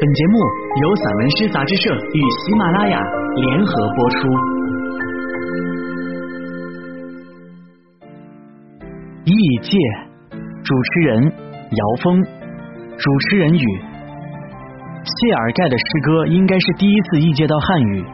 [0.00, 0.40] 本节目
[0.82, 2.98] 由散文诗杂志社与喜马拉雅
[3.36, 4.16] 联合播出。
[9.22, 9.32] 异
[9.62, 9.78] 界，
[10.64, 12.20] 主持人姚峰，
[12.98, 13.64] 主持人语。
[15.04, 18.04] 谢尔盖的诗歌应该是第一次译介到汉语。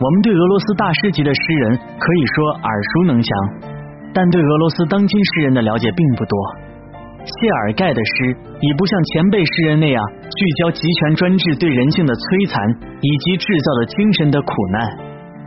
[0.00, 3.34] 我们对俄罗斯大师级的诗人可以说耳熟能详，
[4.12, 6.71] 但对俄罗斯当今诗人的了解并不多。
[7.22, 12.58] 谢尔盖的诗已不像前辈诗人那样聚焦集权专制对人性的摧残
[12.98, 14.82] 以及制造的精神的苦难，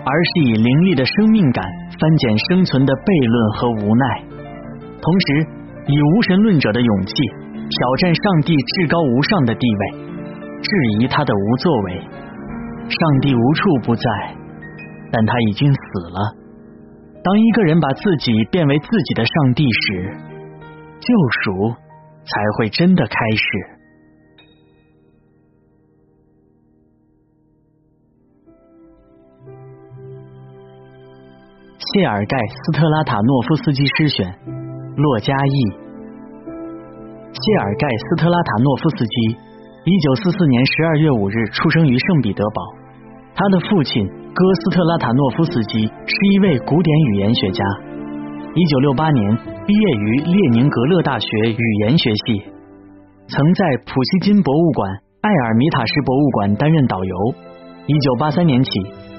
[0.07, 1.59] 而是以凌厉的生命感
[1.99, 4.03] 翻检生存的悖论和无奈，
[5.03, 5.27] 同时
[5.91, 7.11] 以无神论者的勇气
[7.67, 9.83] 挑战上帝至高无上的地位，
[10.63, 10.69] 质
[10.99, 11.99] 疑他的无作为。
[12.87, 14.07] 上帝无处不在，
[15.11, 16.19] 但他已经死了。
[17.19, 20.33] 当一个人把自己变为自己的上帝时。
[21.05, 21.69] 救赎
[22.25, 23.45] 才会真的开始。
[31.77, 34.25] 谢尔盖·斯特拉塔诺夫斯基诗选，
[34.97, 35.57] 洛嘉译。
[37.31, 39.15] 谢尔盖·斯特拉塔诺夫斯基，
[39.85, 42.59] 一九四四年十二月五日出生于圣彼得堡。
[43.37, 47.61] 他的父亲哥斯特拉塔诺夫斯基是一位古典语言学家。
[48.55, 52.37] 一九六八年毕业于列宁格勒大学语言学系，
[53.27, 54.87] 曾在普希金博物馆、
[55.21, 57.15] 埃尔米塔什博物馆担任导游。
[57.87, 58.69] 一九八三年起，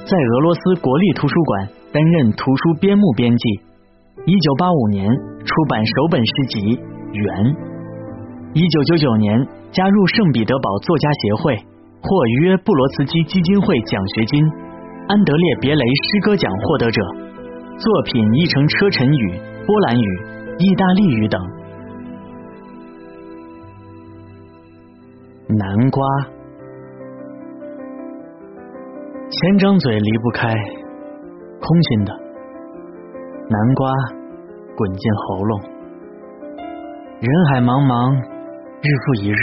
[0.06, 3.48] 在俄罗斯国立图书馆担任图书编目编辑。
[4.24, 5.10] 一九八五年
[5.44, 6.60] 出版首本诗集
[7.10, 7.44] 《圆》。
[8.54, 9.34] 一九九九年
[9.72, 11.56] 加入圣彼得堡作家协会，
[12.00, 14.40] 获约布罗茨基基金会奖学金、
[15.08, 17.02] 安德烈别雷诗歌奖获得者。
[17.78, 20.22] 作品译成车臣语、波兰语、
[20.58, 21.40] 意大利语等。
[25.48, 26.06] 南瓜，
[29.28, 30.54] 前张嘴离不开，
[31.60, 32.12] 空心的。
[33.48, 33.90] 南瓜
[34.76, 35.60] 滚进喉咙，
[37.20, 39.34] 人海茫茫，日复一日，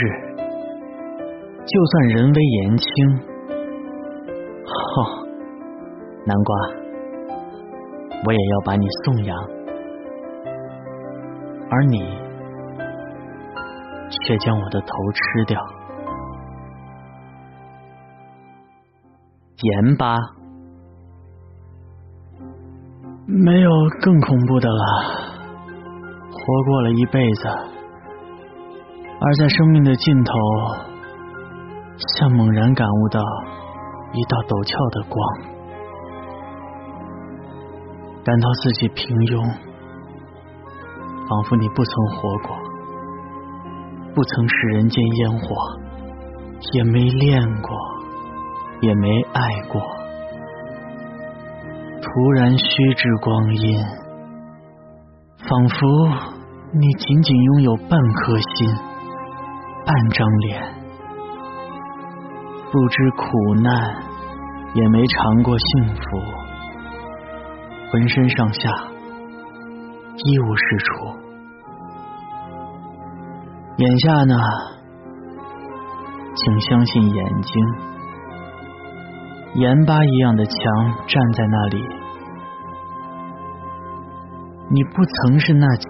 [1.66, 2.84] 就算人微言轻，
[4.64, 5.24] 哈，
[6.24, 6.56] 南瓜。
[8.26, 9.36] 我也要把你送养，
[11.70, 11.98] 而你
[14.10, 15.60] 却将我的头吃掉。
[19.62, 20.16] 盐巴，
[23.26, 23.70] 没有
[24.02, 24.84] 更恐怖的了。
[26.30, 27.48] 活过了一辈子，
[29.20, 30.32] 而在生命的尽头，
[32.18, 33.20] 像猛然感悟到
[34.12, 35.16] 一道陡峭的光。
[38.22, 39.54] 感到自己平庸，
[41.28, 42.56] 仿佛你不曾活过，
[44.14, 45.54] 不曾食人间烟火，
[46.74, 47.76] 也没恋过，
[48.80, 49.80] 也没爱过。
[52.02, 53.78] 突然虚掷光阴，
[55.48, 55.76] 仿佛
[56.72, 58.68] 你仅仅拥有半颗心，
[59.86, 60.62] 半张脸，
[62.70, 63.96] 不知苦难，
[64.74, 66.02] 也没尝过幸福。
[67.90, 68.70] 浑身上下
[70.16, 70.84] 一无是处，
[73.78, 74.34] 眼下呢，
[76.36, 77.62] 请相信眼睛，
[79.54, 80.56] 盐巴一样的墙
[81.08, 81.84] 站在那里，
[84.70, 85.88] 你不曾是那墙，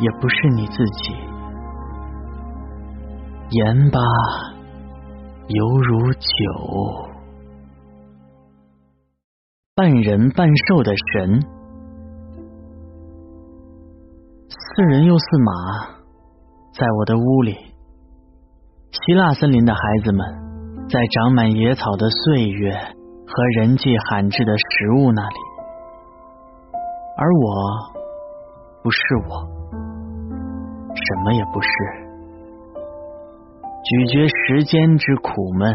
[0.00, 1.14] 也不是你自己，
[3.50, 3.98] 盐巴
[5.48, 6.28] 犹如酒。
[9.74, 11.40] 半人半兽的神，
[14.72, 15.52] 似人又似马，
[16.78, 17.56] 在我的屋里。
[18.92, 20.24] 希腊森林的孩子们，
[20.88, 25.36] 在长满野草的岁月和人迹罕至的食物那里，
[27.18, 27.44] 而我
[28.84, 29.42] 不是我，
[30.94, 31.68] 什么也不是，
[33.82, 35.74] 咀嚼时间之苦闷。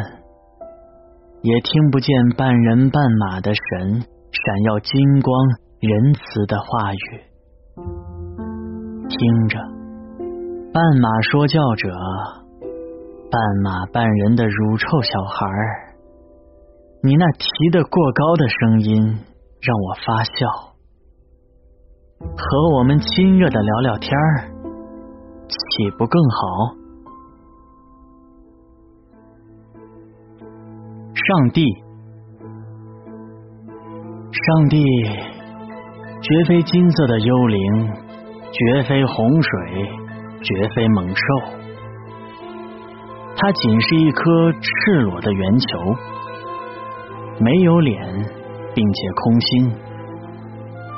[1.41, 5.47] 也听不见半人半马的神闪耀金光
[5.81, 6.97] 仁慈的话语，
[9.17, 9.59] 听着。
[10.73, 11.89] 半马说教者
[13.31, 15.95] 半马半人的乳臭小孩儿，
[17.01, 19.01] 你那提的过高的声音
[19.61, 20.47] 让我发笑，
[22.35, 24.51] 和我们亲热的聊聊天儿，
[25.47, 26.75] 岂不更好？
[31.15, 31.63] 上帝，
[34.31, 34.83] 上帝，
[36.21, 37.91] 绝非金色的幽灵，
[38.57, 39.89] 绝非洪水，
[40.41, 41.15] 绝非猛兽，
[43.35, 45.95] 它仅是一颗赤裸的圆球，
[47.41, 48.07] 没有脸，
[48.73, 49.71] 并且空心。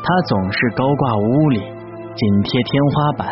[0.03, 3.27] 它总是高挂屋里，紧贴天花板。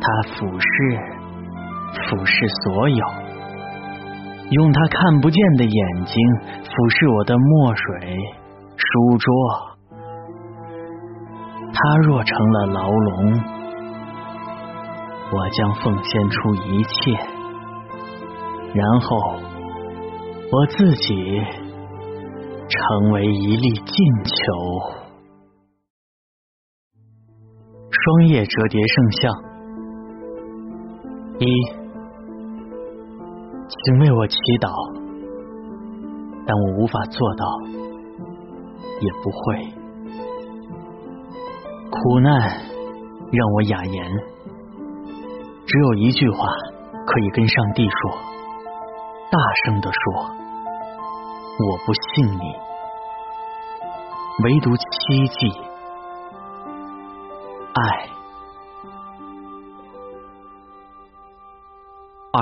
[0.00, 0.98] 它俯视，
[2.08, 3.06] 俯视所有，
[4.50, 6.16] 用它看不见的眼睛
[6.64, 8.16] 俯视我的墨水、
[8.76, 9.71] 书桌。
[11.74, 13.40] 他若成了牢笼，
[15.32, 17.12] 我将奉献出一切，
[18.74, 19.16] 然后
[20.52, 21.42] 我自己
[22.68, 24.32] 成为一粒进球。
[27.90, 29.32] 双叶折叠圣像，
[31.38, 31.46] 一，
[33.68, 34.70] 请为我祈祷，
[36.46, 37.46] 但我无法做到，
[39.00, 39.81] 也不会。
[41.92, 42.30] 苦难
[43.30, 44.10] 让我哑言，
[45.66, 46.48] 只有一句话
[47.06, 48.10] 可以跟上帝说，
[49.30, 50.00] 大声的说
[51.68, 52.56] ：“我不信你。”
[54.42, 55.48] 唯独七季，
[57.74, 58.08] 爱。
[62.32, 62.40] 二，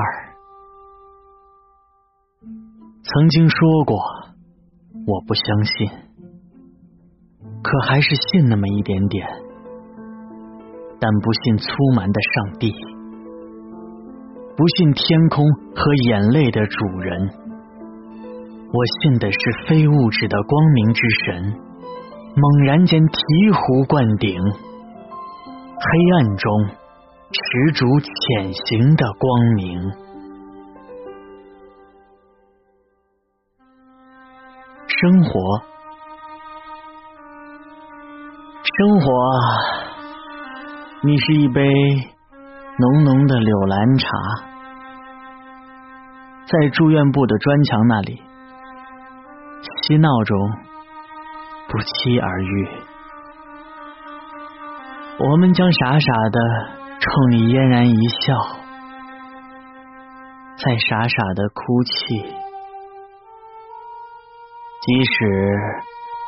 [3.02, 3.98] 曾经说过，
[5.08, 5.90] 我不相信，
[7.62, 9.26] 可还是信那么一点点。
[10.98, 11.66] 但不信粗
[11.96, 12.72] 蛮的上帝，
[14.56, 17.30] 不信天空和眼泪的主人，
[18.72, 21.54] 我信的是非物质的光明之神。
[22.36, 23.16] 猛然间醍
[23.50, 26.68] 醐灌顶，黑暗中
[27.32, 29.80] 持烛潜行的光明，
[34.86, 35.32] 生活，
[38.80, 39.06] 生活。
[41.02, 41.62] 你是一杯
[42.78, 44.08] 浓浓的柳兰茶，
[46.46, 48.22] 在住院部的砖墙那里
[49.82, 50.38] 嬉闹中
[51.68, 52.68] 不期而遇，
[55.28, 56.40] 我们将傻傻的
[57.00, 57.94] 冲你嫣然一
[58.24, 58.34] 笑，
[60.56, 62.16] 再傻傻的哭泣，
[64.80, 65.26] 即使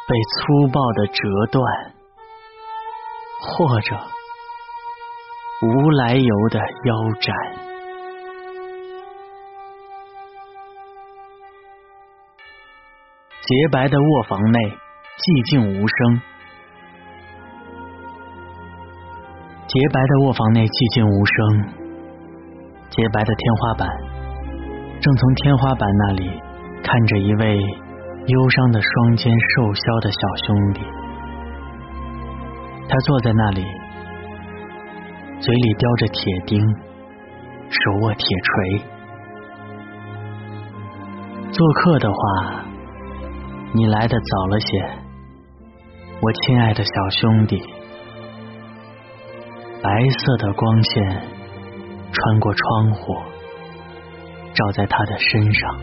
[0.06, 1.64] 被粗暴的折断，
[3.42, 3.96] 或者。
[5.64, 7.36] 无来由的腰斩，
[13.42, 16.20] 洁白的卧房内寂静无声。
[19.68, 21.38] 洁白的卧房内寂静无声，
[22.90, 23.88] 洁白的天花板
[25.00, 26.26] 正从天花板那里
[26.82, 27.56] 看着一位
[28.26, 30.82] 忧伤的双肩瘦削的小兄弟，
[32.92, 33.64] 他坐在那里。
[35.40, 36.60] 嘴里叼着铁钉，
[37.70, 38.82] 手握铁锤。
[41.50, 42.64] 做客的话，
[43.72, 44.90] 你来的早了些，
[46.20, 47.62] 我亲爱的小兄弟。
[49.82, 51.22] 白色的光线
[52.12, 53.14] 穿过窗户，
[54.52, 55.80] 照在他的身上。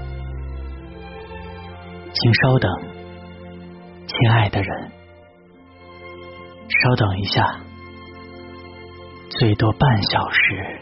[2.14, 2.72] 请稍等，
[4.06, 4.92] 亲爱的人，
[6.82, 7.44] 稍等一下。
[9.38, 10.80] 最多半小时。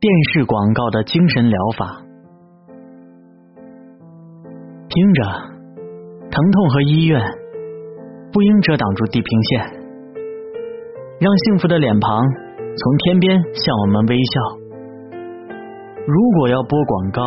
[0.00, 2.02] 电视广告的精神疗法，
[4.88, 5.22] 听着，
[6.30, 7.22] 疼痛和医院
[8.30, 9.60] 不应遮挡住地平线，
[11.20, 12.20] 让幸福的脸庞
[12.76, 14.40] 从天边向我们微笑。
[16.06, 17.22] 如果要播广告，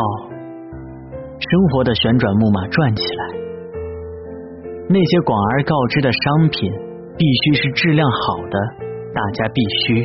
[1.39, 3.46] 生活的旋转木马转起来。
[4.89, 6.71] 那些广而告之的商品
[7.17, 8.57] 必须是质量好的，
[9.13, 10.01] 大家必须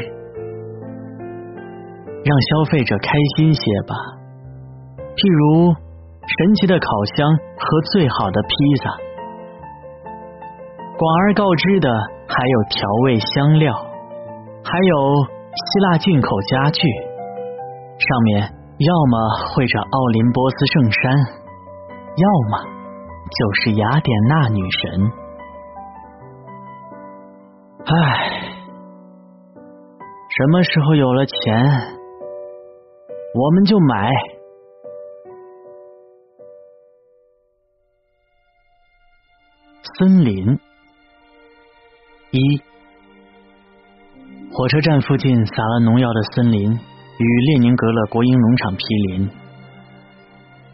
[2.24, 3.94] 让消费者开心些吧。
[5.14, 8.90] 譬如神奇的烤箱和最好的披萨。
[10.98, 11.88] 广而告之的
[12.26, 13.74] 还有调味香料，
[14.64, 14.96] 还有
[15.52, 16.82] 希腊进口家具，
[17.98, 19.14] 上面要么
[19.54, 21.12] 绘着奥林波斯圣山，
[22.16, 22.71] 要么。
[23.38, 25.12] 就是雅典娜女神。
[27.84, 27.94] 唉，
[30.28, 31.64] 什么时候有了钱，
[33.34, 34.10] 我们就买。
[39.98, 40.58] 森林
[42.30, 42.62] 一，
[44.52, 49.30] 火车站附近撒了农药的森林与列宁格勒国营农场毗邻，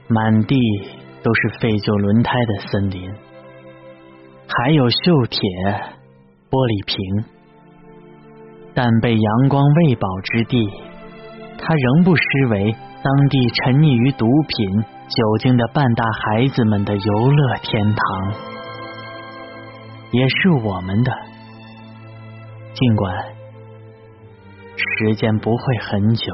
[0.09, 0.57] 满地。
[1.29, 3.13] 都是废旧轮胎的森林，
[4.49, 5.39] 还有锈铁
[6.49, 6.97] 玻璃瓶。
[8.73, 10.57] 但被阳光喂饱之地，
[11.59, 18.33] 它仍不失为当地沉溺于毒品、酒精的半大孩子们的游乐天堂，
[20.11, 21.13] 也是我们的。
[22.73, 23.15] 尽管
[24.79, 26.33] 时间不会很久。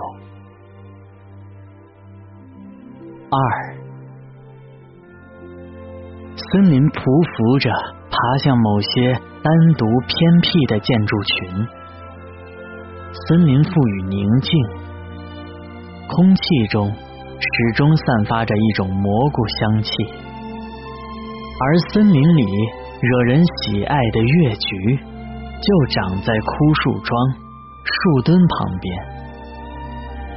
[3.29, 3.41] 二，
[6.55, 7.67] 森林匍匐着
[8.15, 9.11] 爬向某些
[9.43, 11.67] 单独偏僻的建筑群，
[13.27, 14.55] 森林赋予宁静，
[16.07, 19.91] 空气中始终散发着一种蘑菇香气，
[21.59, 22.47] 而森林里
[23.03, 25.03] 惹人喜爱的月菊。
[25.59, 27.19] 就长在枯树桩、
[27.83, 28.95] 树墩旁边，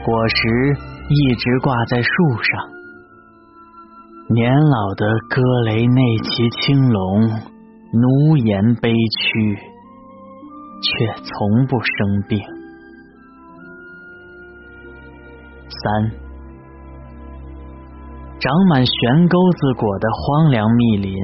[0.03, 0.75] 果实
[1.09, 2.09] 一直挂在树
[2.41, 2.76] 上。
[4.29, 7.21] 年老的格雷内奇青龙
[7.93, 9.55] 奴颜悲屈，
[10.81, 12.37] 却从不生病。
[15.69, 16.11] 三，
[18.37, 21.15] 长满悬钩子果的荒凉密林，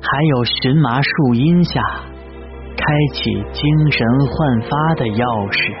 [0.00, 1.80] 还有荨麻树荫下。
[2.74, 5.72] 开启精神焕发的钥匙，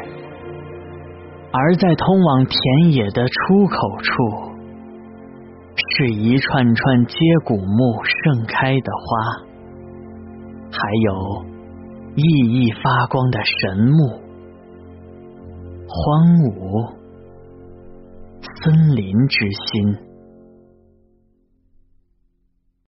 [1.50, 4.51] 而在通往田野的出口处，
[5.76, 9.42] 是一串串接骨木盛开的花，
[10.70, 11.44] 还有
[12.14, 14.20] 熠熠发光的神木。
[15.88, 16.94] 荒芜，
[18.62, 20.11] 森林之心。